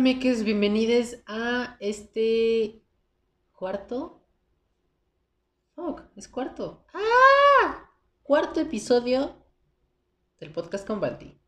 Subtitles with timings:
[0.00, 2.84] Bienvenidos a este
[3.52, 4.22] cuarto.
[6.14, 6.86] Es cuarto.
[6.94, 7.90] ¡Ah!
[8.22, 9.34] Cuarto episodio
[10.38, 11.40] del podcast con Balti.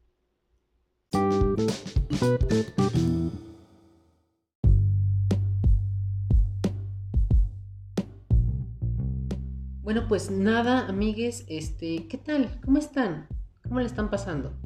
[9.82, 12.60] Bueno, pues nada, amigues, este, ¿qué tal?
[12.64, 13.28] ¿Cómo están?
[13.62, 14.58] ¿Cómo le están pasando?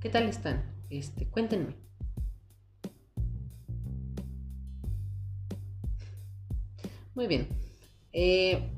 [0.00, 0.72] ¿Qué tal están?
[0.88, 1.89] Este, cuéntenme.
[7.14, 7.48] Muy bien.
[8.12, 8.70] Eh,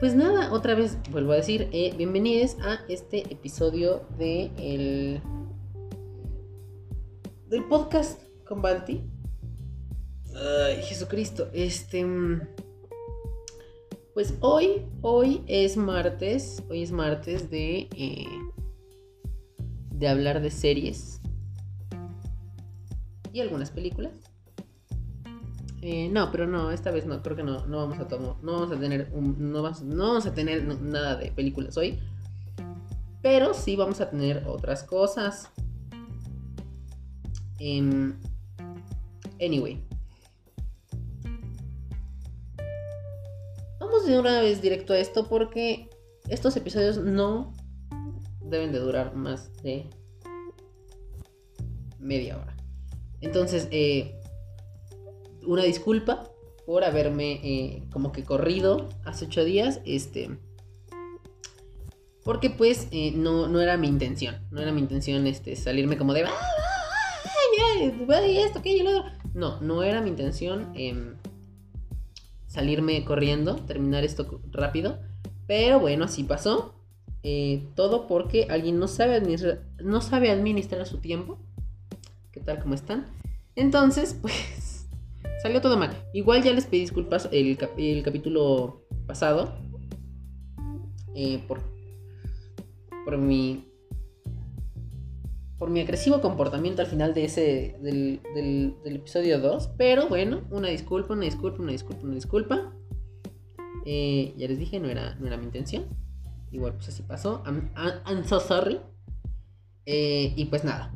[0.00, 5.20] pues nada, otra vez vuelvo a decir, eh, bienvenidos a este episodio de el,
[7.48, 9.02] del podcast con Balti.
[10.34, 11.48] Ay, Jesucristo.
[11.52, 12.04] Este.
[12.04, 12.40] mm,
[14.14, 16.62] Pues hoy, hoy es martes.
[16.68, 17.88] Hoy es martes de.
[17.96, 18.26] eh,
[19.90, 21.20] de hablar de series.
[23.32, 24.12] Y algunas películas.
[25.86, 28.52] Eh, no, pero no, esta vez no, creo que no, no vamos a tomar, no
[28.52, 32.00] vamos a tener no, vamos, no vamos a tener nada de películas hoy.
[33.20, 35.50] Pero sí vamos a tener otras cosas.
[37.58, 38.18] Em,
[39.38, 39.86] anyway.
[43.78, 45.90] Vamos de una vez directo a esto porque
[46.30, 47.52] estos episodios no
[48.40, 49.90] deben de durar más de
[51.98, 52.56] media hora.
[53.20, 54.18] Entonces, eh,
[55.46, 56.30] una disculpa
[56.66, 59.80] por haberme eh, como que corrido hace ocho días.
[59.84, 60.38] Este.
[62.24, 64.36] Porque pues eh, no, no era mi intención.
[64.50, 66.24] No era mi intención este, salirme como de.
[66.24, 67.30] "Ah, ah,
[67.68, 69.12] ay, ay, esto, aquello, lo otro".
[69.34, 71.16] No, no era mi intención em,
[72.46, 74.98] salirme corriendo, terminar esto rápido.
[75.46, 76.74] Pero bueno, así pasó.
[77.26, 81.38] Eh, todo porque alguien no sabe, administrar, no sabe administrar su tiempo.
[82.32, 82.60] ¿Qué tal?
[82.60, 83.06] ¿Cómo están?
[83.56, 84.34] Entonces, pues
[85.42, 85.90] salió todo mal.
[86.12, 89.54] Igual ya les pedí disculpas el, cap- el capítulo pasado.
[91.14, 91.60] eh, por,
[93.04, 93.68] por mi.
[95.58, 97.76] Por mi agresivo comportamiento al final de ese.
[97.80, 99.68] del, del- del episodio 2.
[99.78, 102.72] Pero bueno, una disculpa, una disculpa, una disculpa, una disculpa.
[103.86, 105.84] Eh, ya les dije, no era, no era mi intención.
[106.50, 107.42] Igual pues así pasó.
[107.46, 108.80] I'm, I'm- so sorry.
[109.86, 110.92] Eh, y pues nada.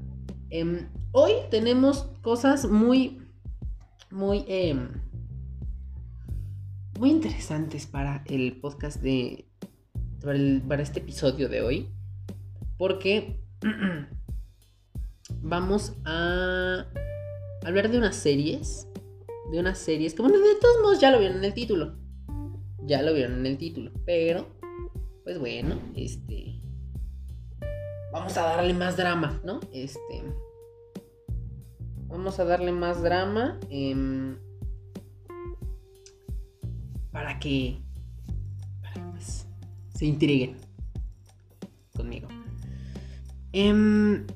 [0.51, 3.21] Em, hoy tenemos cosas muy,
[4.11, 4.89] muy, em,
[6.99, 9.47] muy interesantes para el podcast de,
[10.21, 11.89] para, el- para este episodio de hoy,
[12.77, 13.41] porque
[15.43, 16.87] vamos a
[17.65, 18.89] hablar de unas series,
[19.53, 21.97] de unas series que bueno, de todos modos ya lo vieron en el título,
[22.85, 24.49] ya lo vieron en el título, pero,
[25.25, 26.61] pues bueno, este,
[28.13, 29.61] vamos a darle más drama, ¿no?
[29.73, 30.25] Este.
[32.09, 33.59] Vamos a darle más drama.
[33.71, 34.37] em,
[37.13, 37.81] para que.
[38.83, 39.47] Para que pues.
[39.95, 40.57] Se intriguen.
[41.97, 42.29] Conmigo.
[43.53, 44.27] Em,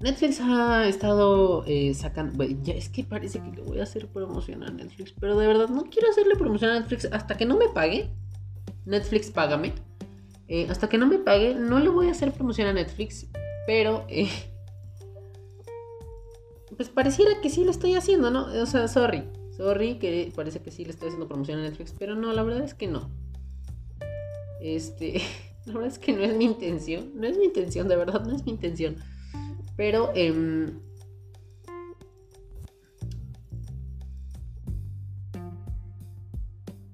[0.00, 2.36] Netflix ha estado eh, sacando.
[2.36, 5.12] bueno, ya es que parece que le voy a hacer promoción a Netflix.
[5.18, 8.10] Pero de verdad no quiero hacerle promoción a Netflix hasta que no me pague.
[8.84, 9.74] Netflix, págame.
[10.48, 13.28] Eh, hasta que no me pague, no le voy a hacer promoción a Netflix,
[13.68, 14.28] pero eh,
[16.80, 18.46] pues pareciera que sí lo estoy haciendo, ¿no?
[18.46, 19.24] O sea, sorry,
[19.54, 22.64] sorry que parece que sí le estoy haciendo promoción a Netflix, pero no, la verdad
[22.64, 23.10] es que no.
[24.62, 25.20] Este,
[25.66, 28.34] la verdad es que no es mi intención, no es mi intención, de verdad no
[28.34, 28.96] es mi intención.
[29.76, 30.80] Pero, em,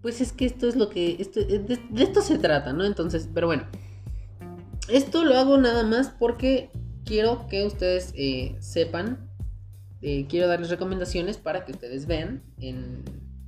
[0.03, 2.85] pues es que esto es lo que, esto, de, de esto se trata, ¿no?
[2.85, 3.69] Entonces, pero bueno.
[4.89, 6.71] Esto lo hago nada más porque
[7.05, 9.26] quiero que ustedes eh, sepan,
[10.03, 13.03] eh, quiero darles recomendaciones para que ustedes vean en,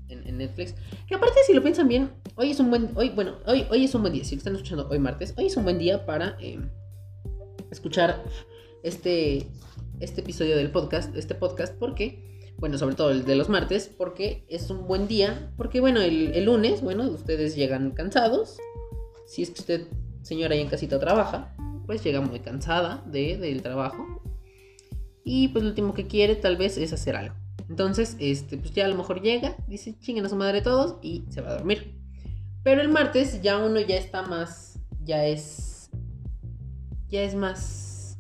[0.09, 0.75] en- Netflix.
[1.06, 3.94] Que aparte si lo piensan bien, hoy es un buen, hoy, bueno, hoy, hoy es
[3.94, 6.36] un buen día, si lo están escuchando hoy martes, hoy es un buen día para
[6.41, 6.60] eh,
[7.70, 8.22] escuchar
[8.83, 9.47] este,
[10.00, 14.45] este episodio del podcast, este podcast, porque, bueno, sobre todo el de los martes, porque
[14.48, 18.59] es un buen día, porque bueno, el, el lunes, bueno, ustedes llegan cansados,
[19.27, 19.89] si es que usted,
[20.22, 21.54] señora, ahí en casita trabaja,
[21.86, 24.06] pues llega muy cansada de, del trabajo.
[25.24, 27.34] Y pues lo último que quiere tal vez es hacer algo.
[27.68, 31.24] Entonces, este, pues ya a lo mejor llega, dice chinguen a su madre todos y
[31.28, 31.98] se va a dormir.
[32.62, 35.91] Pero el martes ya uno ya está más, ya es,
[37.09, 38.18] ya es más,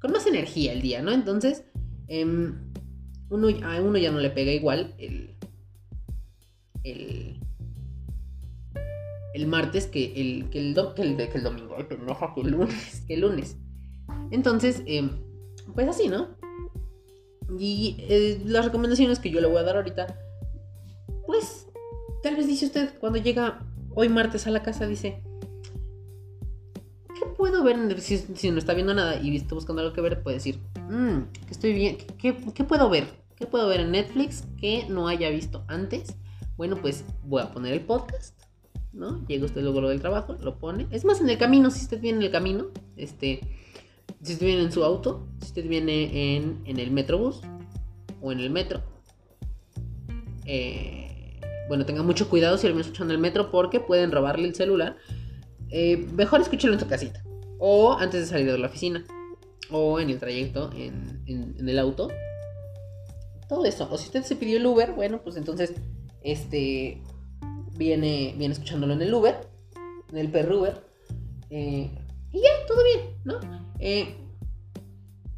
[0.00, 1.12] con más energía el día, ¿no?
[1.12, 1.64] Entonces,
[2.08, 2.72] em,
[3.30, 5.36] uno, a uno ya no le pega igual el,
[6.82, 7.40] el,
[9.34, 13.20] el martes que el, que el, que el, que domingo, que el lunes, que el
[13.20, 13.56] lunes.
[14.30, 15.10] Entonces, em,
[15.74, 16.28] pues así, ¿no?
[17.58, 20.06] Y eh, las recomendaciones que yo le voy a dar ahorita,
[21.26, 21.66] pues
[22.22, 23.60] tal vez dice usted cuando llega
[23.94, 25.22] hoy martes a la casa, dice,
[27.14, 28.00] ¿qué puedo ver?
[28.00, 31.22] Si, si no está viendo nada y está buscando algo que ver, puede decir, mmm,
[31.46, 33.06] que estoy bien, ¿qué, ¿qué puedo ver?
[33.36, 36.14] ¿Qué puedo ver en Netflix que no haya visto antes?
[36.56, 38.38] Bueno, pues voy a poner el podcast
[38.92, 39.24] ¿no?
[39.26, 40.86] Llega usted luego lo del trabajo, lo pone.
[40.90, 42.66] Es más, en el camino, si usted viene en el camino,
[42.96, 43.40] este,
[44.22, 47.40] si usted viene en su auto, si usted viene en, en el metrobús
[48.20, 48.82] o en el metro,
[50.44, 54.48] eh, bueno, tenga mucho cuidado si lo viene escuchando en el metro porque pueden robarle
[54.48, 54.96] el celular.
[55.70, 57.22] Eh, mejor escúchelo en su casita
[57.58, 59.04] o antes de salir de la oficina
[59.70, 62.08] o en el trayecto en, en el auto.
[63.48, 63.88] Todo eso.
[63.90, 65.74] O si usted se pidió el Uber, bueno, pues entonces,
[66.22, 67.02] este,
[67.76, 69.36] viene, viene escuchándolo en el Uber,
[70.10, 70.82] en el perro Uber,
[71.50, 71.90] eh,
[72.32, 73.40] y ya, todo bien, ¿no?
[73.78, 74.16] Eh,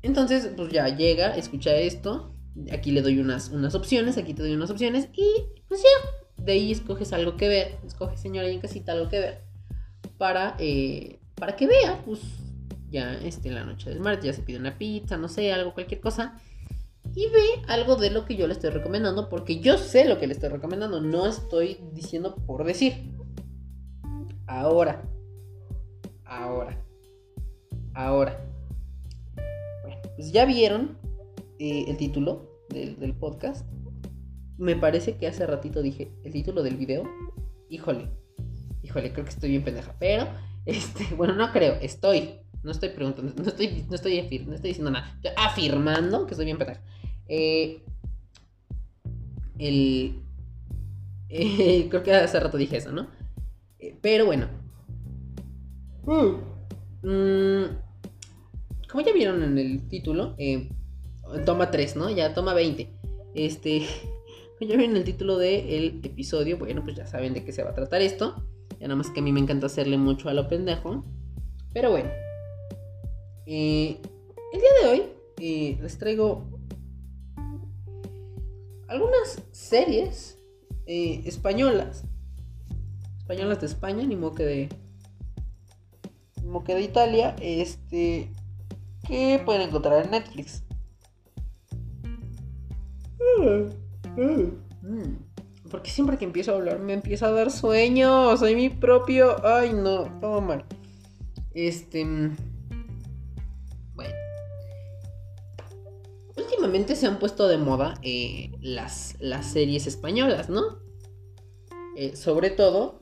[0.02, 2.34] entonces, pues ya llega, escucha esto,
[2.72, 6.52] aquí le doy unas, unas opciones, aquí te doy unas opciones, y pues ya, de
[6.52, 9.40] ahí escoges algo que ver, escoge señora y en casita algo que ver,
[10.18, 12.20] para, eh, para que vea, pues
[12.90, 16.00] ya este, la noche del martes, ya se pide una pizza, no sé, algo, cualquier
[16.00, 16.40] cosa.
[17.14, 20.26] Y ve algo de lo que yo le estoy recomendando, porque yo sé lo que
[20.26, 23.12] le estoy recomendando, no estoy diciendo por decir.
[24.46, 25.02] Ahora,
[26.30, 26.80] ahora,
[27.94, 28.40] ahora.
[29.82, 30.96] Bueno, pues ya vieron
[31.58, 33.66] eh, el título del, podcast.
[34.56, 37.02] Me parece que hace ratito dije el título del video.
[37.68, 38.08] Híjole,
[38.82, 40.28] híjole, creo que estoy bien pendeja, pero,
[40.66, 42.36] este, bueno, no creo, estoy.
[42.62, 45.10] No estoy preguntando, no estoy, no estoy, no estoy diciendo nada.
[45.16, 46.82] Estoy afirmando que estoy bien pendeja.
[47.26, 47.82] Eh,
[49.58, 50.22] el,
[51.28, 53.08] eh, creo que hace rato dije eso, ¿no?
[53.78, 54.69] Eh, pero bueno.
[56.04, 57.64] Mm,
[58.88, 60.36] como ya vieron en el título,
[61.44, 62.10] toma 3, ¿no?
[62.10, 62.90] Ya toma 20.
[63.34, 63.86] Este,
[64.58, 67.62] como ya vieron en el título del episodio, bueno, pues ya saben de qué se
[67.62, 68.44] va a tratar esto.
[68.80, 71.04] Ya nada más que a mí me encanta hacerle mucho a lo pendejo.
[71.72, 72.10] Pero bueno.
[73.46, 73.96] el
[74.52, 75.02] día de hoy
[75.80, 76.44] les traigo
[78.88, 80.38] algunas series
[80.86, 82.04] eh, españolas,
[83.18, 84.68] españolas de España, ni modo que de,
[86.50, 88.30] ni que de Italia, este,
[89.06, 90.64] que pueden encontrar en Netflix.
[94.16, 95.14] Mm,
[95.70, 98.36] porque siempre que empiezo a hablar me empieza a dar sueño.
[98.36, 99.36] Soy mi propio.
[99.46, 100.64] Ay, no, todo mal.
[101.52, 102.06] Este.
[106.36, 110.78] últimamente se han puesto de moda eh, las, las, series españolas, ¿no?
[111.96, 113.00] Eh, sobre todo,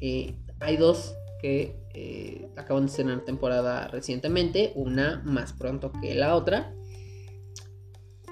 [0.00, 1.79] eh, hay dos que
[2.56, 6.74] acaban de estrenar temporada recientemente, una más pronto que la otra,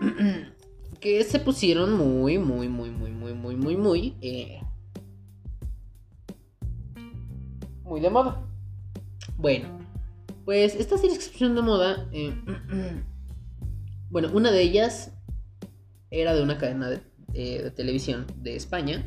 [1.01, 4.17] que se pusieron muy, muy, muy, muy, muy, muy, muy, muy,
[7.85, 8.45] muy de moda.
[9.37, 9.69] Bueno,
[10.45, 12.09] pues estas series que de moda
[14.11, 15.13] Bueno, una de ellas
[16.11, 17.03] era de una cadena de,
[17.35, 19.05] eh, televisión de España.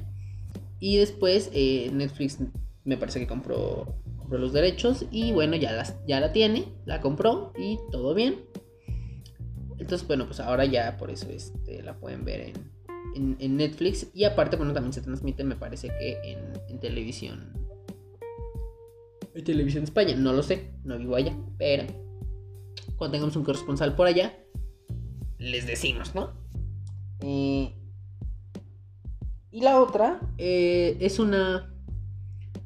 [0.80, 2.38] Y después eh, Netflix
[2.84, 3.96] me parece que compró,
[4.40, 5.06] los derechos.
[5.12, 8.46] Y bueno, ya, las, ya la tiene, la compró y todo bien.
[9.78, 12.54] Entonces, bueno, pues ahora ya por eso este, la pueden ver
[13.16, 14.08] en, Netflix.
[14.14, 16.40] Y aparte, bueno, también se transmite, me parece que en,
[16.70, 17.54] en televisión.
[19.34, 21.86] En televisión España, no lo sé, no vivo allá, pero
[22.98, 24.38] cuando tengamos un corresponsal por allá,
[25.38, 26.42] les decimos, ¿no?
[29.52, 31.74] y la otra eh, es una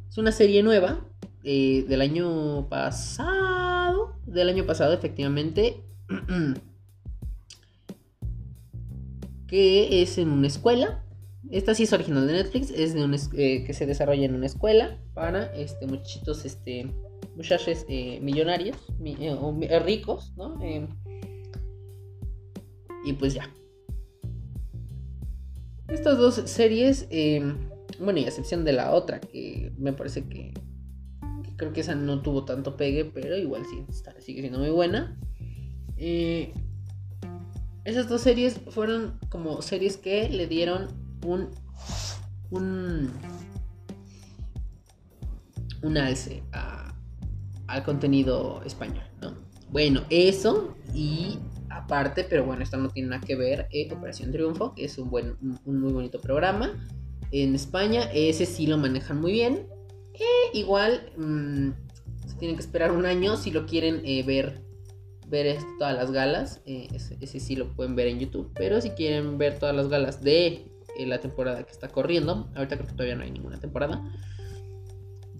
[0.08, 1.06] es una serie nueva
[1.46, 5.84] eh, del año pasado, del año pasado efectivamente,
[9.48, 11.04] que es en una escuela.
[11.52, 14.48] Esta sí es original de Netflix, es de un, eh, que se desarrolla en una
[14.48, 16.92] escuela para este, muchachitos, este,
[17.36, 18.78] muchachos millonarios,
[19.40, 20.60] o ricos, ¿no?
[23.06, 23.48] Y pues ya.
[25.88, 27.54] Estas dos series, eh,
[28.00, 30.52] bueno, y a excepción de la otra, que me parece que,
[31.58, 33.86] creo que esa no tuvo tanto pegue, pero igual sí
[34.20, 35.18] sigue siendo muy buena.
[35.98, 36.54] Eh,
[37.86, 40.88] esas dos series fueron como series que le dieron
[41.26, 41.50] un,
[42.50, 43.12] un,
[45.82, 46.44] un alce
[47.68, 49.34] al contenido español, ¿no?
[49.72, 54.74] Bueno, eso y aparte, pero bueno, esto no tiene nada que ver, eh, Operación Triunfo,
[54.74, 55.36] que es un, buen,
[55.66, 56.88] un, muy bonito programa
[57.32, 59.68] en España, ese sí lo manejan muy bien.
[60.56, 61.70] Igual, mm,
[62.28, 64.66] se tienen que esperar un año si lo quieren eh, ver
[65.28, 68.52] ver todas las galas, eh, ese, sí lo pueden ver en YouTube.
[68.56, 70.66] Pero si quieren ver todas las galas de
[70.98, 74.04] eh, la temporada que está corriendo, ahorita creo que todavía no hay ninguna temporada.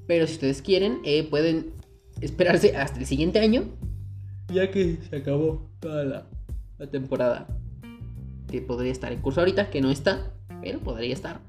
[0.08, 1.74] Pero si ustedes quieren, eh, pueden
[2.22, 3.66] esperarse hasta el siguiente año,
[4.54, 6.28] ya que se acabó toda la,
[6.78, 7.48] la temporada
[8.48, 11.42] que podría estar en curso ahorita, que no está, pero podría estar.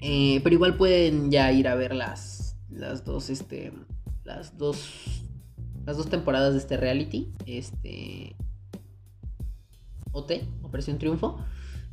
[0.00, 3.72] Pero igual pueden ya ir a ver las, las dos, este,
[4.24, 5.24] las dos
[5.86, 8.36] las dos temporadas de este reality, este
[10.10, 11.38] OT, Operación Triunfo.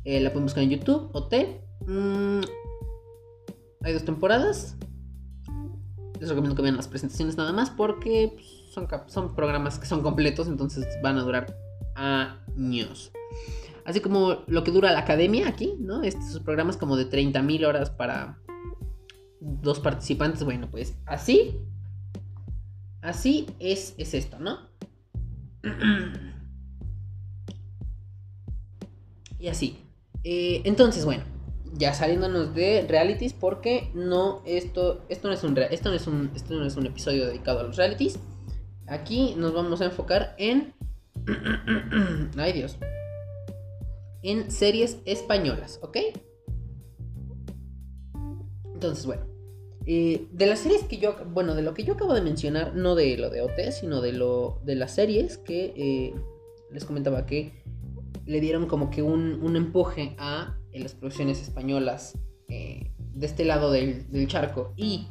[0.04, 1.34] Eh, la pueden buscar en YouTube, OT.
[1.86, 2.40] Mm,
[3.82, 4.76] hay dos temporadas.
[6.18, 10.02] Les recomiendo que vean las presentaciones nada más porque pues, son, son programas que son
[10.02, 11.56] completos, entonces van a durar
[11.94, 13.12] años.
[13.84, 16.02] Así como lo que dura la academia aquí, ¿no?
[16.02, 18.38] Estos programas como de 30.000 horas para
[19.40, 20.42] dos participantes.
[20.42, 21.60] Bueno, pues así
[23.04, 24.60] Así es, es esto, ¿no?
[29.38, 29.76] y así.
[30.24, 31.22] Eh, entonces, bueno,
[31.74, 36.30] ya saliéndonos de realities, porque no, esto, esto, no es un, esto, no es un,
[36.34, 38.18] esto no es un episodio dedicado a los realities.
[38.86, 40.72] Aquí nos vamos a enfocar en...
[42.38, 42.78] Ay Dios.
[44.24, 45.98] En series españolas, ¿ok?
[48.74, 49.26] Entonces, bueno.
[49.86, 52.94] Eh, de las series que yo, bueno, de lo que yo acabo de mencionar, no
[52.94, 56.14] de lo de OT, sino de lo de las series que eh,
[56.70, 57.62] les comentaba que
[58.24, 64.26] le dieron como que un, empuje a las producciones españolas eh, de este lado del,
[64.26, 65.06] charco y,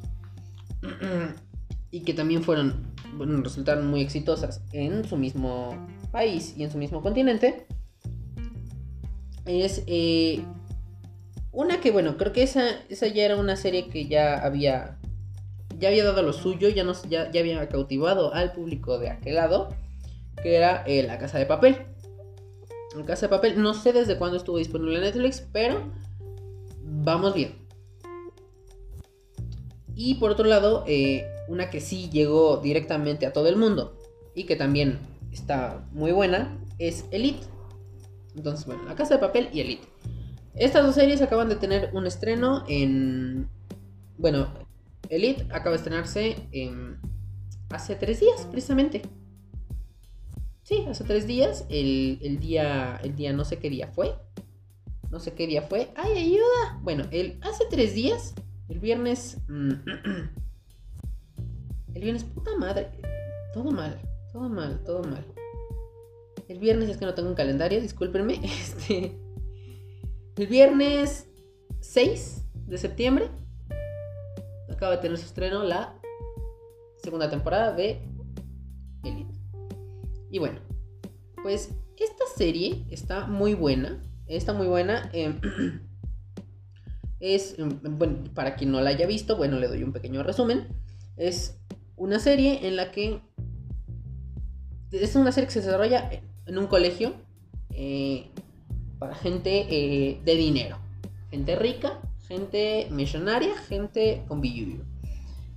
[1.91, 5.77] y que también fueron, bueno, resultaron muy exitosas en su mismo
[6.11, 7.67] país y en su mismo continente,
[9.45, 9.83] es
[11.51, 14.97] una que, bueno, creo que esa, esa ya era una serie que ya había.
[15.77, 19.35] Ya había dado lo suyo, ya, nos, ya, ya había cautivado al público de aquel
[19.35, 19.69] lado.
[20.41, 21.77] Que era eh, La Casa de Papel.
[22.95, 25.91] La Casa de Papel, no sé desde cuándo estuvo disponible en Netflix, pero
[26.83, 27.55] vamos bien.
[29.95, 33.97] Y por otro lado, eh, una que sí llegó directamente a todo el mundo
[34.33, 34.99] y que también
[35.31, 37.45] está muy buena es Elite.
[38.35, 39.87] Entonces, bueno, La Casa de Papel y Elite.
[40.55, 43.49] Estas dos series acaban de tener un estreno en...
[44.17, 44.47] Bueno,
[45.09, 46.99] Elite acaba de estrenarse en...
[47.69, 49.01] hace tres días, precisamente.
[50.63, 51.65] Sí, hace tres días.
[51.69, 52.99] El, día.
[53.03, 54.15] El día no sé qué día fue.
[55.11, 55.91] No sé qué día fue.
[55.95, 56.79] ¡Ay, ayuda!
[56.81, 58.33] Bueno, el, hace tres días.
[58.69, 59.37] El viernes.
[59.47, 59.71] Mm,
[61.95, 62.89] el viernes, puta madre.
[63.53, 63.99] Todo mal.
[64.31, 65.23] Todo mal, todo mal.
[66.53, 68.35] El viernes es que no tengo un calendario, discúlpenme.
[68.43, 69.17] Este.
[70.37, 71.27] El viernes
[71.79, 73.31] 6 de septiembre
[74.69, 75.99] acaba de tener su estreno la
[77.01, 78.07] segunda temporada de
[79.03, 79.33] Elite.
[80.29, 80.59] Y bueno,
[81.41, 83.99] pues esta serie está muy buena.
[84.27, 85.09] Está muy buena.
[85.11, 85.41] Em,
[87.19, 87.79] es, em,
[88.35, 90.67] para quien no la haya visto, bueno, le doy un pequeño resumen.
[91.17, 91.57] Es
[91.95, 93.21] una serie en la que...
[94.91, 96.11] Es una serie que se desarrolla
[96.45, 97.13] en un colegio.
[97.71, 98.29] Eh,
[98.99, 100.77] para gente eh, de dinero.
[101.29, 104.85] Gente rica, gente millonaria, gente con billuyo.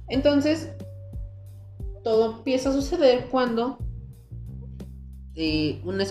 [0.08, 0.72] Entonces,
[2.02, 3.78] todo empieza a suceder cuando
[5.34, 6.04] eh, una,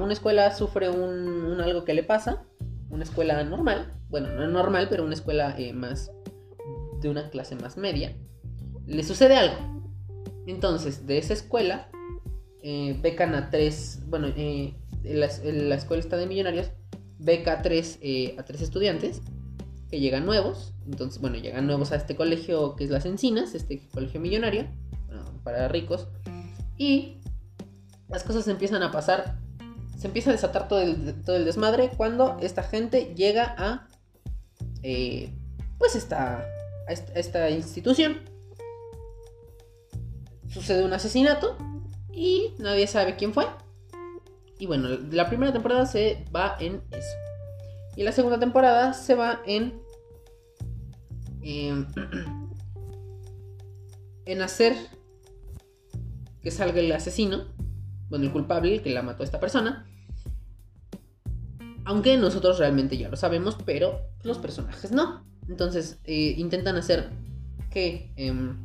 [0.00, 2.42] una, escuela sufre un, algo que le pasa.
[2.90, 6.10] Una escuela normal, bueno, no normal, pero una escuela más
[7.00, 8.14] de una clase más media.
[8.86, 9.56] Le sucede algo.
[10.46, 11.88] Entonces, de esa escuela,
[12.62, 14.28] becan a tres, bueno,
[15.02, 16.70] la, la, escuela está de millonarios,
[17.18, 19.20] beca a tres, eh, a tres estudiantes
[19.90, 20.72] que llegan nuevos.
[20.86, 24.66] Entonces, bueno, llegan nuevos a este colegio que es Las Encinas, este colegio millonario,
[25.44, 26.08] para ricos.
[26.76, 27.18] Y
[28.08, 29.38] las cosas empiezan a pasar,
[29.98, 33.88] se empieza a desatar todo el, todo el desmadre cuando esta gente llega a,
[34.82, 35.32] eh,
[35.78, 36.44] pues, esta,
[36.88, 38.20] a esta institución.
[40.48, 41.56] Sucede un asesinato
[42.12, 43.46] y nadie sabe quién fue.
[44.58, 47.16] Y bueno, la primera temporada se va en eso.
[47.96, 49.80] Y la segunda temporada se va en.
[51.42, 51.86] Em,
[54.24, 54.76] en hacer
[56.42, 57.46] que salga el asesino.
[58.08, 59.86] Bueno, el culpable, el que la mató a esta persona.
[61.84, 65.24] Aunque nosotros realmente ya lo sabemos, pero los personajes no.
[65.48, 67.10] Entonces eh, intentan hacer
[67.70, 68.64] que em,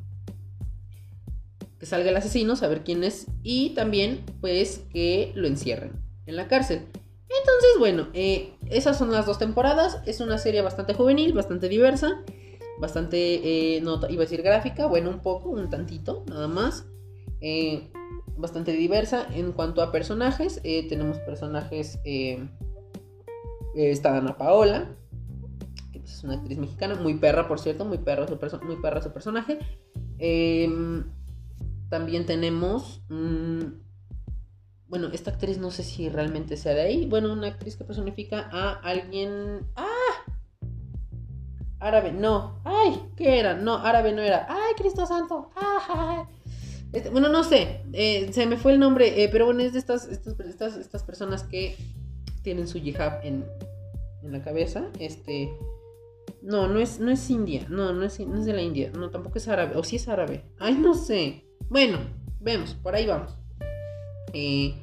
[1.79, 5.93] que salga el asesino, saber quién es y también pues que lo encierren
[6.25, 6.87] en la cárcel.
[7.29, 10.01] Entonces, bueno, eh, esas son las dos temporadas.
[10.05, 12.23] Es una serie bastante juvenil, bastante diversa,
[12.79, 16.85] bastante, eh, no iba a decir gráfica, bueno, un poco, un tantito, nada más.
[17.41, 17.91] Eh,
[18.37, 20.61] bastante diversa en cuanto a personajes.
[20.63, 21.99] Eh, tenemos personajes.
[22.05, 22.47] Eh,
[23.75, 24.95] está Dana Paola,
[25.91, 29.01] que pues, es una actriz mexicana, muy perra, por cierto, muy perra su, muy perra
[29.01, 29.59] su personaje.
[30.17, 31.05] Em,
[31.89, 33.01] también tenemos.
[34.87, 37.05] bueno, esta actriz no sé si realmente sea de ahí.
[37.05, 39.67] Bueno, una actriz que personifica a alguien.
[39.75, 39.85] ¡Ah!
[41.79, 42.59] Árabe, no.
[42.63, 43.11] ¡Ay!
[43.15, 43.53] ¿Qué era?
[43.53, 44.47] No, árabe no era.
[44.49, 45.51] ¡Ay, Cristo Santo!
[46.93, 49.79] Este, bueno, no sé, eh, se me fue el nombre, eh, pero bueno, es de
[49.79, 51.75] estas, estas, estas, personas que
[52.43, 53.45] tienen su hijab en,
[54.23, 54.89] en, la cabeza.
[54.99, 55.49] Este.
[56.41, 59.09] No, no es, no es India, no, no es, no es de la India, no,
[59.09, 60.45] tampoco es árabe, o si es árabe.
[60.59, 61.46] Ay, no sé.
[61.69, 61.99] Bueno,
[62.39, 63.35] vemos, por ahí vamos.
[64.33, 64.75] Eh,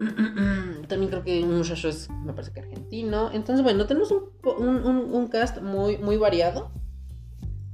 [0.88, 3.30] también creo que un muchacho es, me parece que argentino.
[3.32, 6.70] Entonces, bueno, tenemos un, cast muy, muy variado.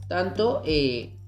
[0.09, 1.19] Tanto en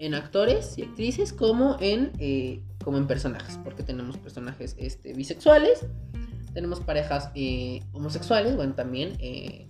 [0.00, 5.84] en actores y actrices como en, eh, como en personajes, porque tenemos personajes este, bisexuales,
[6.54, 9.68] tenemos parejas eh, homosexuales, bueno, también eh,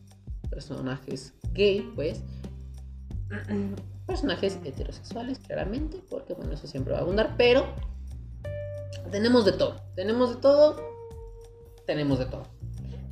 [0.49, 2.23] personajes gay, pues,
[4.11, 7.65] personajes heterosexuales, claramente, porque bueno, eso siempre va a abundar, pero
[9.13, 10.77] tenemos de todo, tenemos de todo,
[11.87, 12.43] tenemos de todo.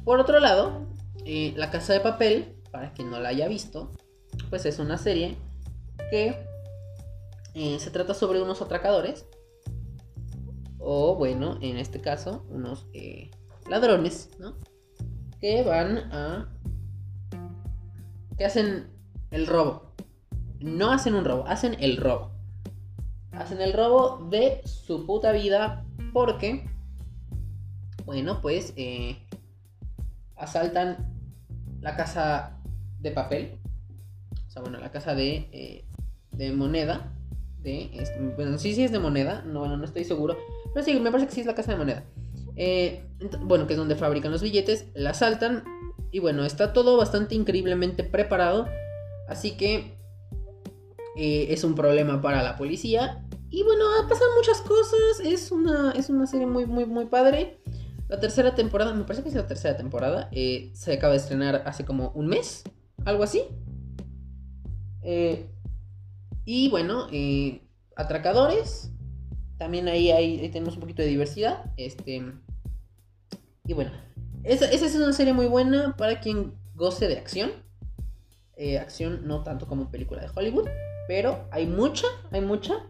[0.04, 0.88] Por otro lado,
[1.24, 3.92] La Casa de Papel, para quien no la haya visto,
[4.50, 5.38] pues es una serie
[6.10, 6.44] que
[7.54, 9.24] eh, se trata sobre unos atracadores.
[10.80, 13.30] O bueno, en este caso, unos eh,
[13.68, 14.56] ladrones, ¿no?
[15.40, 16.52] Que van a...
[18.36, 18.90] Que hacen
[19.30, 19.87] el robo.
[20.60, 22.32] No hacen un robo, hacen el robo.
[23.32, 26.68] Hacen el robo de su puta vida porque...
[28.04, 28.72] Bueno, pues...
[28.76, 29.18] Eh,
[30.38, 31.12] asaltan
[31.80, 32.58] la casa
[33.00, 33.58] de papel.
[34.46, 35.84] O sea, bueno, la casa de,
[36.32, 37.12] de moneda
[37.62, 37.90] de.
[38.36, 39.42] Bueno, sí, sí es de moneda.
[39.46, 40.36] No, bueno, no estoy seguro.
[40.72, 42.04] Pero sí, me parece que sí es la casa de moneda.
[42.56, 43.04] Eh,
[43.42, 44.86] bueno, que es donde fabrican los billetes.
[44.94, 45.64] La saltan.
[46.10, 48.68] Y bueno, está todo bastante increíblemente preparado.
[49.28, 49.96] Así que.
[51.20, 53.24] Eh, es un problema para la policía.
[53.50, 55.18] Y bueno, pasan muchas cosas.
[55.24, 57.58] Es una, es una serie muy, muy, muy padre.
[58.06, 60.28] La tercera temporada, me parece que es la tercera temporada.
[60.30, 62.62] Eh, se acaba de estrenar hace como un mes.
[63.04, 63.42] Algo así.
[65.02, 65.50] Eh,
[66.44, 67.08] y bueno,
[67.96, 68.92] atracadores.
[69.58, 71.72] También ahí, ahí, tenemos un poquito de diversidad.
[71.76, 72.32] Este.
[73.66, 73.90] Y bueno.
[74.44, 77.50] Esa, es una serie muy buena para quien goce de acción.
[78.80, 80.68] Acción no tanto como película de Hollywood.
[81.08, 82.86] Pero hay mucha, hay mucha.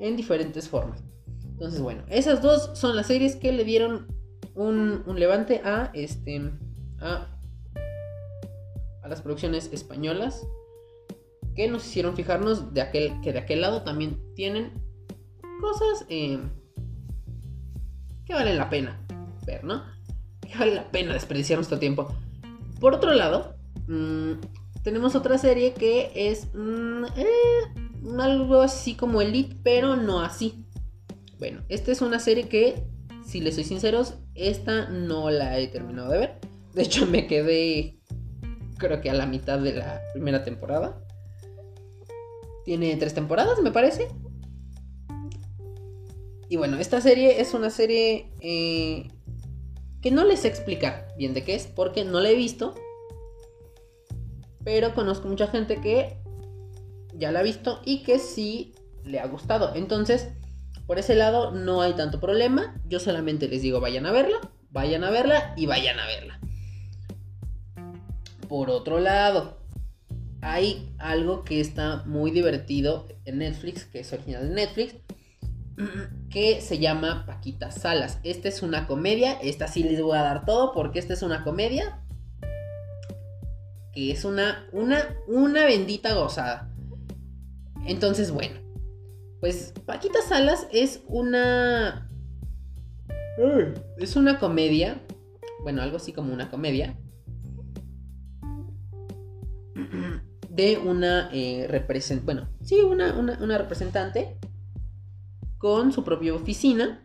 [0.00, 1.04] En diferentes formas.
[1.44, 4.08] Entonces, bueno, esas dos son las series que le dieron
[4.56, 6.50] un, un levante a este.
[6.98, 7.28] A,
[9.04, 10.44] a las producciones españolas
[11.54, 14.72] que nos hicieron fijarnos de aquel, que de aquel lado también tienen
[15.60, 16.40] cosas eh,
[18.24, 19.04] que valen la pena
[19.46, 19.82] ver, ¿no?
[20.40, 22.14] Que vale la pena desperdiciar nuestro tiempo.
[22.80, 24.32] Por otro lado, mm,
[24.82, 30.66] tenemos otra serie que es mm, eh, algo así como Elite, pero no así.
[31.38, 32.84] Bueno, esta es una serie que,
[33.24, 36.40] si les soy sinceros, esta no la he terminado de ver.
[36.74, 37.98] De hecho, me quedé,
[38.78, 40.98] creo que a la mitad de la primera temporada.
[42.64, 44.08] Tiene tres temporadas, me parece.
[46.48, 49.08] Y bueno, esta serie es una serie eh,
[50.00, 52.74] que no les sé explicar bien de qué es, porque no la he visto.
[54.64, 56.18] Pero conozco mucha gente que
[57.14, 59.74] ya la ha visto y que sí le ha gustado.
[59.74, 60.28] Entonces,
[60.86, 62.74] por ese lado no hay tanto problema.
[62.86, 64.38] Yo solamente les digo, vayan a verla,
[64.70, 66.40] vayan a verla y vayan a verla.
[68.48, 69.58] Por otro lado,
[70.42, 74.96] hay algo que está muy divertido en Netflix, que es original de Netflix,
[76.30, 78.18] que se llama Paquita Salas.
[78.24, 81.44] Esta es una comedia, esta sí les voy a dar todo porque esta es una
[81.44, 82.01] comedia
[83.92, 86.72] que es una, una, una bendita gozada.
[87.86, 88.60] Entonces, bueno,
[89.40, 92.08] pues Paquita Salas es una...
[93.98, 95.00] Es una comedia,
[95.62, 96.96] bueno, algo así como una comedia,
[100.52, 104.36] de una eh, representante, bueno, sí, una, una, representante
[105.56, 107.02] con su propia oficina.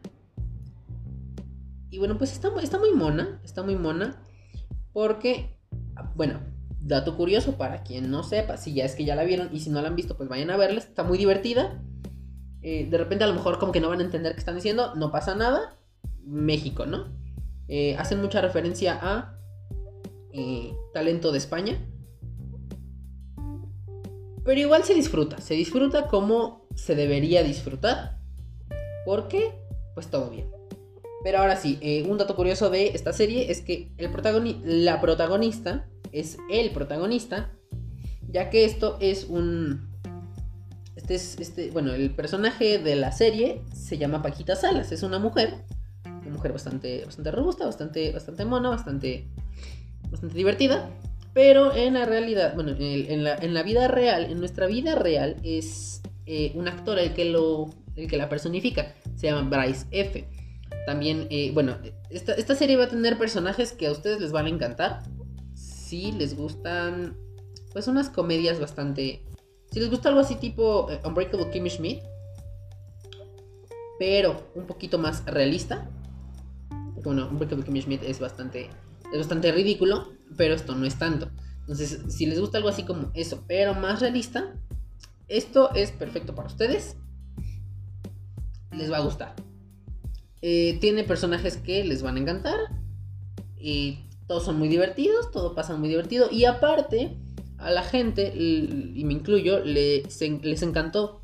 [1.89, 4.21] Y bueno, pues está, está muy mona, está muy mona,
[4.91, 5.57] porque,
[6.15, 6.41] bueno,
[6.87, 9.69] dato curioso para quien no sepa, si ya es que ya la vieron y si
[9.69, 11.81] no la han visto, pues vayan a verla, está muy divertida.
[12.61, 14.95] Eh, de repente a lo mejor como que no van a entender qué están diciendo,
[14.95, 15.77] no pasa nada.
[16.25, 17.07] México, ¿no?
[17.67, 19.33] Eh, hacen mucha referencia a
[20.93, 21.79] talento de España
[24.45, 28.17] Pero igual se disfruta, se disfruta como se debería disfrutar.
[29.05, 29.51] Porque,
[29.93, 30.56] pues todo bien.
[31.23, 34.11] Pero ahora sí, eh, un dato curioso de esta serie es que el
[34.83, 37.51] la protagonista es el protagonista,
[38.29, 39.87] ya que esto es un...
[40.95, 45.19] Este es, este, bueno, el personaje de la serie se llama Paquita Salas, es una
[45.19, 45.53] mujer,
[46.05, 49.27] una mujer bastante, bastante robusta, bastante, bastante mona, bastante,
[50.09, 50.89] bastante divertida,
[51.37, 56.51] pero en la realidad, bueno, en, la, vida real, en nuestra vida real, es eh,
[56.55, 60.27] un actor el que, lo, el que la personifica, se llama Bryce F.
[60.87, 61.75] También, eh, bueno,
[62.09, 65.03] esta, serie va a tener personajes que a ustedes les van a encantar
[65.53, 67.17] si les gustan,
[67.73, 69.21] pues unas comedias bastante...
[69.69, 72.03] Si les gusta algo así tipo eh, Unbreakable Kimmy Schmidt,
[73.99, 75.89] pero un poquito más realista.
[77.03, 78.69] Bueno, Unbreakable Kimmy Schmidt es bastante,
[79.11, 81.29] es bastante ridículo, pero esto no es tanto.
[81.59, 84.55] Entonces, si les gusta algo así como eso, pero más realista,
[85.27, 86.95] esto es perfecto para ustedes.
[88.71, 89.46] Les va a gustar.
[90.41, 92.59] Eh, tiene personajes que les van a encantar.
[93.57, 96.27] Y todos son muy divertidos, todo pasa muy divertido.
[96.31, 97.17] Y aparte,
[97.57, 101.21] a la gente, y me incluyo, les, les encantó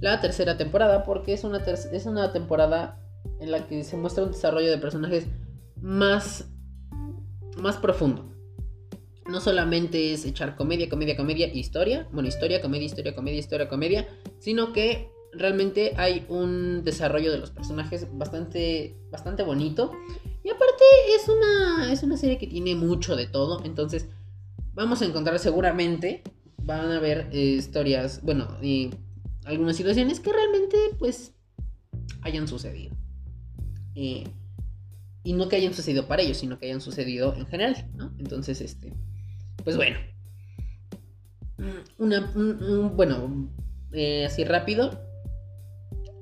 [0.00, 3.00] la tercera temporada porque es una, es una temporada
[3.40, 5.26] en la que se muestra un desarrollo de personajes
[5.80, 6.48] más,
[7.56, 8.32] más profundo.
[9.26, 12.08] No solamente es echar comedia, comedia, comedia, historia.
[12.12, 14.08] Bueno, historia, comedia, historia, comedia, historia, comedia.
[14.38, 19.92] Sino que realmente hay un desarrollo de los personajes bastante, bastante bonito.
[20.42, 23.64] Y aparte es una, es una serie que tiene mucho de todo.
[23.64, 24.08] Entonces
[24.74, 26.22] vamos a encontrar seguramente,
[26.62, 28.90] van a haber eh, historias, bueno, y
[29.44, 31.32] algunas situaciones que realmente pues
[32.22, 32.96] hayan sucedido.
[33.94, 34.24] y
[35.24, 38.14] no que hayan sucedido para ellos, sino que hayan sucedido en general, ¿no?
[38.18, 38.94] Entonces, este,
[39.64, 39.98] pues bueno.
[41.98, 42.32] Una,
[42.94, 43.50] bueno,
[43.92, 45.07] eh, así rápido.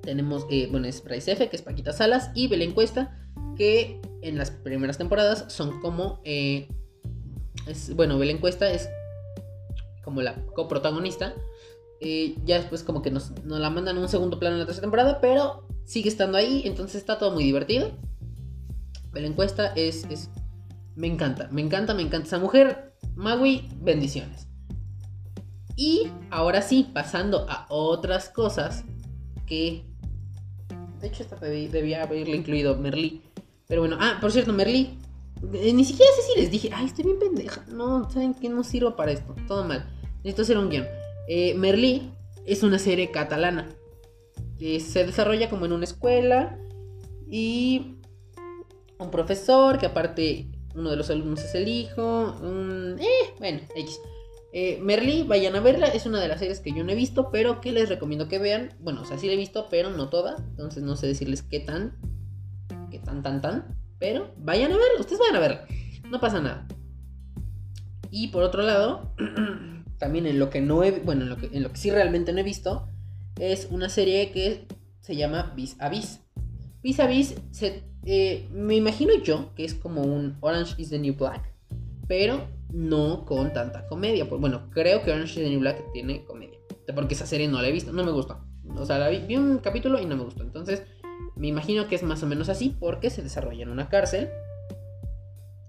[0.06, 3.18] Tenemos, eh, bueno, es Bryce F, que es Paquita Salas, y Belén Cuesta,
[3.56, 6.20] que en las primeras temporadas son como...
[6.24, 6.68] Eh,
[7.66, 8.88] es, bueno, Belén Cuesta es
[10.04, 11.34] como la coprotagonista.
[12.00, 14.84] Eh, ya después como que nos, la mandan en un segundo plano en la tercera
[14.84, 17.90] temporada, pero sigue estando ahí, entonces está todo muy divertido.
[19.10, 20.30] Belén Cuesta es, es...
[20.94, 22.94] Me encanta, me encanta, me encanta esa mujer.
[23.16, 24.46] Magui, bendiciones.
[25.74, 28.84] Y ahora sí, pasando a otras cosas
[29.46, 29.84] que...
[31.00, 33.22] De hecho, esta debía haberle incluido Merly.
[33.66, 34.98] Pero bueno, ah, por cierto, Merly.
[35.52, 37.64] Eh, ni siquiera sé si les dije, ay, estoy bien pendeja.
[37.68, 38.48] No, ¿saben qué?
[38.48, 39.34] No sirvo para esto.
[39.46, 39.86] Todo mal.
[40.18, 40.86] Necesito hacer un guion.
[41.28, 42.10] Eh, Merlí
[42.46, 43.68] es una serie catalana.
[44.58, 46.58] Que se desarrolla como en una escuela.
[47.30, 47.96] Y
[48.98, 52.36] un profesor, que aparte uno de los alumnos es el hijo.
[52.42, 54.00] Un, eh, bueno, X.
[54.58, 57.30] Eh, Merlí, vayan a verla, es una de las series que yo no he visto,
[57.30, 58.70] pero que les recomiendo que vean.
[58.80, 60.36] Bueno, o sea, sí la he visto, pero no toda.
[60.38, 61.98] Entonces no sé decirles qué tan
[62.90, 63.76] que tan, tan, tan.
[63.98, 65.58] Pero vayan a verlo, ustedes vayan a verlo.
[66.10, 66.66] No pasa nada.
[68.10, 69.12] Y por otro lado,
[69.98, 72.32] también en lo que no he, bueno, en lo que, en lo que sí realmente
[72.32, 72.88] no he visto,
[73.38, 74.66] es una serie que
[75.00, 76.20] se llama Vis a Vis.
[76.82, 77.34] Vis a Vis,
[78.06, 81.52] eh, me imagino yo que es como un Orange is the New Black,
[82.08, 84.28] pero no con tanta comedia.
[84.28, 86.58] Pues, bueno, creo que Orange is the New Black tiene comedia,
[86.94, 88.46] porque esa serie no la he visto, no me gustó.
[88.76, 90.42] O sea, la vi, un capítulo y no me gustó.
[90.42, 90.82] Entonces,
[91.36, 94.28] me imagino que es más o menos así porque se desarrolla en una cárcel.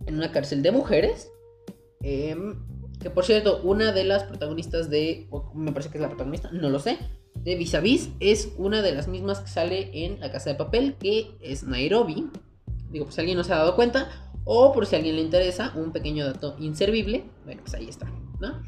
[0.05, 1.31] En una cárcel de mujeres.
[2.01, 2.55] Em,
[2.99, 5.29] que por cierto, una de las protagonistas de...
[5.53, 6.97] me parece que es la protagonista, no lo sé.
[7.35, 10.55] De Vis a Vis es una de las mismas que sale en La Casa de
[10.55, 12.29] Papel, que es Nairobi.
[12.89, 14.26] Digo, pues si alguien no se ha dado cuenta.
[14.49, 17.25] O por si a alguien le interesa, un pequeño dato inservible.
[17.43, 18.63] Bueno, pues ahí está, ¿no?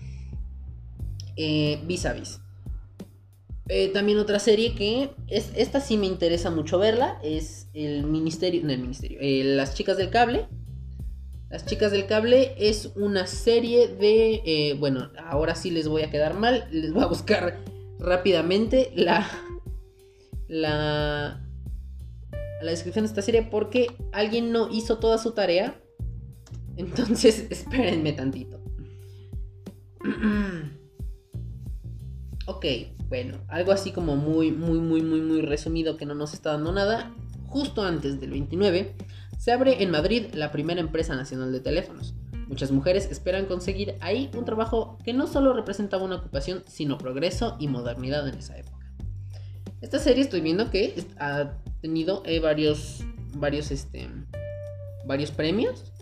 [1.35, 2.41] Vis a Vis.
[3.93, 8.71] También otra serie que es esta sí me interesa mucho verla es el ministerio, no
[8.71, 10.47] el ministerio, eh, las chicas del cable.
[11.49, 16.11] Las chicas del cable es una serie de, eh, bueno, ahora sí les voy a
[16.11, 17.59] quedar mal, les voy a buscar
[17.99, 19.27] rápidamente la
[20.47, 21.41] la
[22.61, 25.79] la descripción de esta serie porque alguien no hizo toda su tarea.
[26.77, 28.59] Entonces, espérenme tantito.
[32.45, 32.65] ok,
[33.07, 36.71] bueno, algo así como muy, muy, muy, muy, muy resumido que no nos está dando
[36.71, 37.13] nada.
[37.47, 38.95] Justo antes del 29,
[39.37, 42.13] se abre en Madrid la primera empresa nacional de teléfonos.
[42.47, 47.55] Muchas mujeres esperan conseguir ahí un trabajo que no solo representaba una ocupación, sino progreso
[47.59, 48.78] y modernidad en esa época.
[49.81, 53.03] Esta serie estoy viendo que ha tenido eh, varios,
[53.35, 54.09] varios, este,
[55.05, 55.93] varios premios.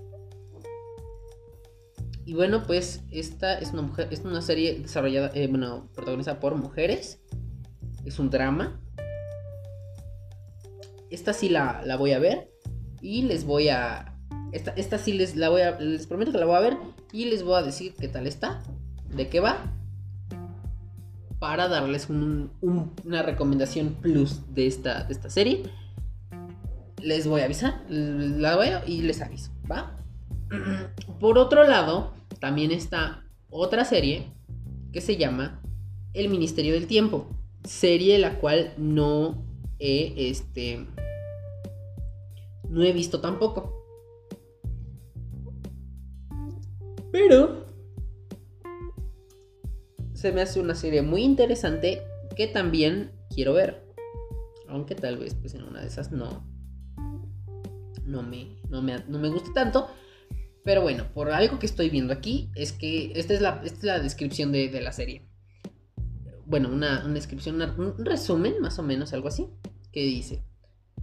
[2.28, 6.56] y bueno, pues esta es una mujer, es una serie desarrollada, eh, bueno, protagonizada por
[6.56, 7.22] mujeres.
[8.04, 8.82] Es un drama.
[11.10, 12.52] Esta sí la, la voy a ver.
[13.02, 14.14] Y les voy a.
[14.52, 15.80] Esta, esta sí les la voy a.
[15.80, 16.78] Les prometo que la voy a ver.
[17.14, 18.62] Y les voy a decir qué tal está.
[19.16, 19.77] De qué va.
[21.40, 25.64] Para darles una recomendación plus de esta, de esta serie.
[27.02, 27.86] Les voy a avisar.
[27.90, 29.52] La veo y les aviso.
[29.72, 29.96] ¿Va?
[31.20, 34.32] Por otro lado, también está otra serie
[34.92, 35.62] que se llama
[36.14, 37.28] El Ministerio del Tiempo.
[37.64, 39.44] Serie la cual no
[39.80, 40.88] he, este,
[42.70, 43.74] no he visto tampoco.
[47.12, 47.67] Pero
[50.18, 52.02] se me hace una serie muy interesante
[52.36, 53.86] que también quiero ver.
[54.68, 56.44] Aunque tal vez pues en una de esas no
[58.04, 59.88] no me, no me, no me guste tanto.
[60.64, 63.84] Pero bueno, por algo que estoy viendo aquí, es que esta es la, esta es
[63.84, 65.30] la descripción de, la serie.
[66.46, 69.48] Bueno, una, descripción, un resumen, más o menos, algo así,
[69.92, 70.44] que dice,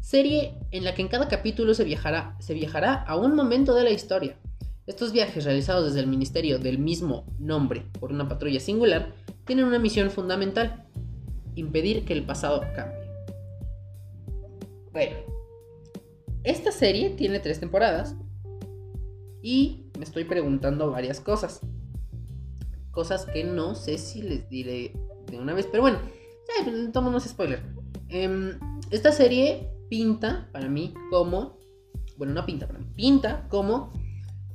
[0.00, 3.84] serie en la que en cada capítulo se viajará, se viajará a un momento de
[3.84, 4.38] la historia.
[4.86, 9.14] Estos viajes realizados desde el ministerio del mismo nombre por una patrulla singular
[9.46, 10.84] tienen una misión fundamental,
[11.54, 13.04] impedir que el pasado cambie.
[14.92, 15.16] Bueno,
[16.42, 18.14] esta serie tiene tres temporadas
[19.42, 21.60] y me estoy preguntando varias cosas.
[22.90, 24.92] Cosas que no sé si les diré
[25.30, 25.66] de una vez.
[25.66, 25.98] Pero bueno,
[26.92, 27.62] tomamos spoiler.
[28.08, 28.58] Em,
[28.90, 31.58] esta serie pinta para mí como.
[32.18, 32.86] Bueno, no pinta para mí.
[32.94, 33.92] Pinta como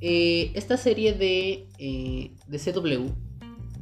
[0.00, 3.10] eh, esta serie de, eh, de CW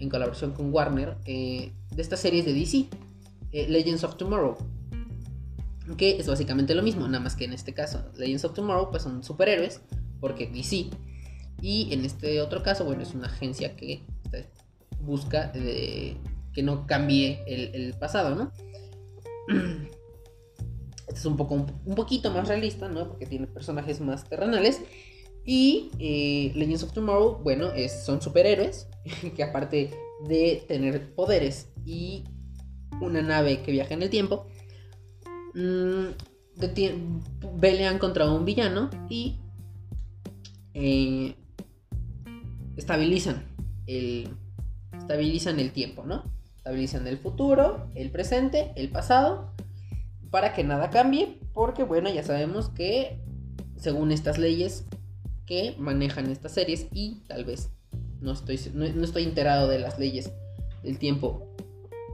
[0.00, 1.16] en colaboración con Warner.
[1.24, 2.86] Eh, de estas series de DC.
[3.50, 4.56] Legends of Tomorrow.
[5.96, 9.02] Que es básicamente lo mismo, nada más que en este caso, Legends of Tomorrow, pues
[9.02, 9.80] son superhéroes
[10.20, 10.90] porque DC.
[11.62, 14.02] Y en este otro caso, bueno, es una agencia que
[15.00, 15.50] busca
[16.58, 18.52] que no cambie el, pasado, ¿no?
[21.08, 23.08] Este es un poco un, poquito más realista, ¿no?
[23.08, 24.82] Porque tiene personajes más terrenales.
[25.50, 28.86] Y eh, Legends of Tomorrow, bueno, es, son superhéroes
[29.34, 29.90] que aparte
[30.28, 32.24] de tener poderes y
[33.00, 34.46] una nave que viaja en el tiempo,
[35.54, 36.08] mmm,
[37.58, 39.38] pelean contra un villano y
[40.74, 41.34] eh,
[42.76, 43.46] estabilizan,
[43.86, 44.28] el,
[44.98, 46.24] estabilizan el tiempo, ¿no?
[46.58, 49.54] Estabilizan el futuro, el presente, el pasado,
[50.30, 53.18] para que nada cambie, porque bueno, ya sabemos que
[53.78, 54.84] según estas leyes
[55.48, 57.70] que manejan estas series y tal vez
[58.20, 60.30] no estoy, no, estoy enterado de las leyes
[60.82, 61.48] del tiempo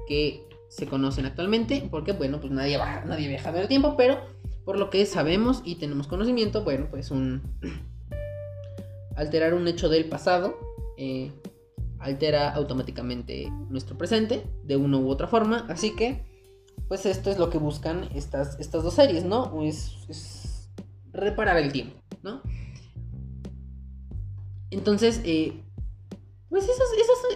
[0.07, 4.19] que se conocen actualmente, porque bueno, pues nadie, nadie viaja del tiempo, pero
[4.65, 7.43] por lo que sabemos y tenemos conocimiento, bueno, pues un
[9.17, 10.57] alterar un hecho del pasado
[10.97, 11.33] eh,
[12.05, 15.67] altera automáticamente nuestro presente de una u otra forma.
[15.69, 16.23] Así que,
[16.89, 19.63] pues esto es lo que buscan estas, estas dos series, ¿no?
[19.63, 20.69] Es,
[21.13, 22.43] reparar el tiempo, ¿no?
[24.75, 25.53] Entonces, eh,
[26.49, 26.89] pues esas,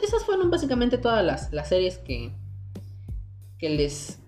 [0.02, 2.32] esas, fueron básicamente todas las, las series que,
[3.58, 4.18] que les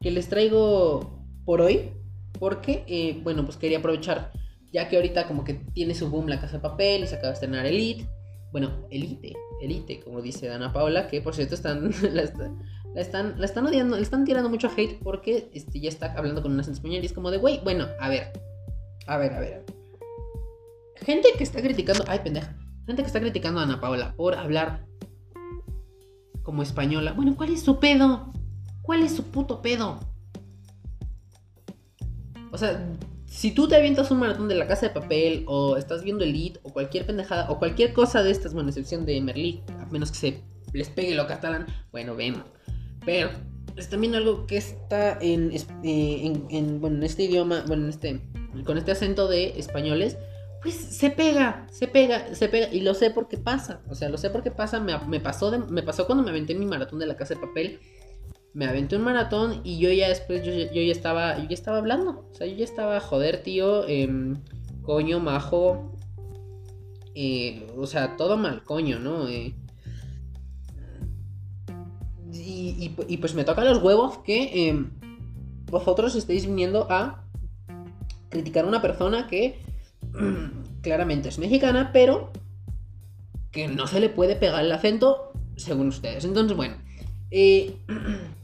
[0.00, 1.92] que les traigo por hoy.
[2.38, 4.32] Porque, eh, bueno, pues quería aprovechar
[4.72, 7.28] ya que ahorita como que tiene su boom la casa de papel y se acaba
[7.28, 8.06] de estrenar Elite.
[8.52, 12.22] Bueno, Elite, Elite, como dice Dana Paula, que por cierto están, la,
[13.00, 16.52] están, la están odiando, le están tirando mucho hate porque este, ya está hablando con
[16.52, 18.32] unas en español y es como de, güey, bueno, a ver,
[19.06, 19.83] a ver, a ver.
[20.96, 24.86] Gente que está criticando, ay pendeja, gente que está criticando a Ana Paula por hablar
[26.42, 27.12] como española.
[27.12, 28.32] Bueno, ¿cuál es su pedo?
[28.82, 29.98] ¿Cuál es su puto pedo?
[32.52, 32.86] O sea,
[33.26, 36.60] si tú te avientas un maratón de la casa de papel, o estás viendo Elite,
[36.62, 40.18] o cualquier pendejada, o cualquier cosa de estas, bueno, excepción de Merlí, a menos que
[40.18, 40.40] se
[40.72, 42.44] les pegue lo catalán, bueno, vemos.
[43.04, 43.30] Pero
[43.76, 48.20] es también algo que está en, eh, en, bueno, en este idioma, bueno, en este,
[48.64, 50.16] con este acento de españoles,
[50.64, 54.18] pues se pega, se pega, se pega, y lo sé porque pasa, o sea, lo
[54.18, 57.16] sé porque pasa, me, me pasó, me pasó cuando me aventé mi maratón de la
[57.16, 57.80] casa de papel
[58.54, 62.28] me aventé un maratón y yo ya después, yo, ya estaba, yo ya estaba hablando.
[62.30, 64.36] O sea, yo ya estaba, joder, tío, em,
[64.82, 65.92] coño, majo.
[67.16, 69.28] Eh, o sea, todo mal, coño, ¿no?
[69.28, 69.54] Eh,
[72.32, 74.90] y, pues me toca los huevos que em,
[75.66, 77.24] vosotros estéis viniendo a
[78.28, 79.58] criticar a una persona que
[80.82, 82.32] claramente es mexicana, pero
[83.50, 86.24] que no se le puede pegar el acento según ustedes.
[86.24, 86.76] Entonces, bueno.
[87.30, 87.76] Eh,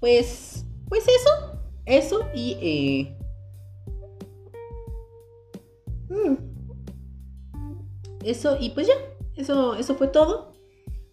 [0.00, 2.56] Pues, pues eso, eso y...
[2.62, 3.16] Eh,
[6.08, 6.34] mm,
[8.24, 8.94] eso, y pues ya,
[9.36, 10.54] eso, eso fue todo.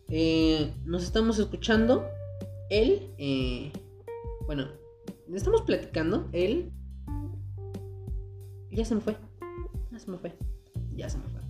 [0.09, 2.07] Eh, nos estamos escuchando
[2.69, 3.73] él, eh,
[4.45, 4.69] bueno,
[5.33, 6.71] estamos platicando él.
[8.77, 9.17] Ya se me fue,
[9.91, 10.37] ya se me fue,
[10.93, 11.41] ya se me fue.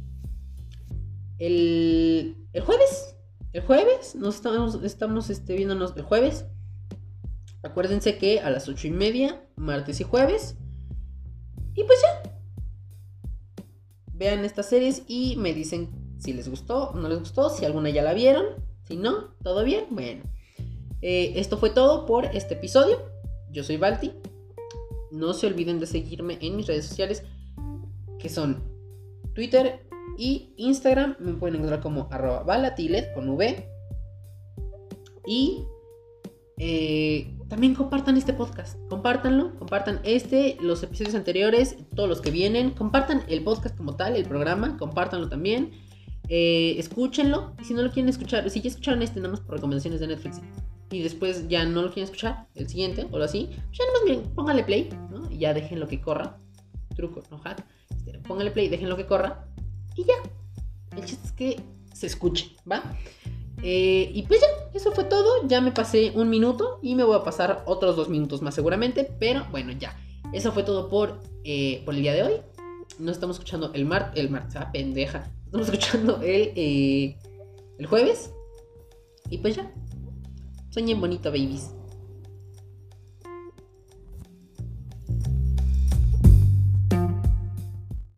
[1.40, 3.18] El, el jueves,
[3.52, 6.46] el jueves, nos estamos, estamos este, viéndonos el jueves.
[7.64, 10.56] Acuérdense que a las ocho y media, martes y jueves.
[11.76, 12.32] Y pues ya.
[14.14, 17.90] Vean estas series y me dicen si les gustó o no les gustó, si alguna
[17.90, 18.46] ya la vieron.
[18.88, 19.88] Si no, todo bien.
[19.90, 20.24] Bueno.
[21.02, 23.02] Eh, esto fue todo por este episodio.
[23.52, 24.14] Yo soy Balti.
[25.12, 27.24] No se olviden de seguirme en mis redes sociales.
[28.20, 28.64] Que son
[29.34, 31.16] Twitter y Instagram.
[31.20, 33.70] Me pueden encontrar como arroba balatilet con V.
[35.26, 35.66] Y
[36.60, 42.72] eh, también compartan este podcast, compártanlo, compartan este, los episodios anteriores, todos los que vienen,
[42.72, 45.72] compartan el podcast como tal, el programa, compártanlo también,
[46.30, 49.56] eh, escúchenlo, y si no lo quieren escuchar, si ya escucharon este, nada más por
[49.56, 50.42] recomendaciones de Netflix,
[50.92, 54.24] y después ya no lo quieren escuchar, el siguiente, o lo así, ya más bien,
[54.34, 54.90] póngale play.
[55.30, 56.38] Y ya dejen lo que corra,
[56.96, 59.48] truco, no hack, este, póngale play, dejen lo que corra,
[59.96, 60.14] y ya,
[60.96, 61.60] el chiste es que
[61.94, 62.84] se escuche, ¿va?
[63.64, 65.48] Eh, y pues ya, eso fue todo.
[65.48, 69.12] Ya me pasé un minuto y me voy a pasar otros dos minutos más seguramente.
[69.20, 69.98] Pero bueno, ya.
[70.34, 72.34] Eso fue todo por, eh, por el día de hoy.
[73.00, 75.32] Nos estamos escuchando el mar, el martes, ah, pendeja.
[75.46, 77.18] Estamos escuchando el, eh,
[77.78, 78.32] el jueves.
[79.30, 79.72] Y pues ya.
[80.78, 81.77] Sueñen bonito, babies.